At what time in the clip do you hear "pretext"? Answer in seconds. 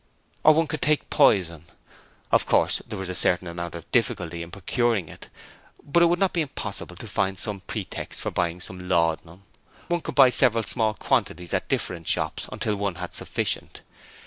7.59-8.19